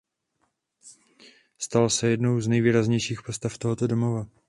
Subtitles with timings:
[1.57, 4.25] Stal se jednou z nejvýraznějších postav tohoto Domova.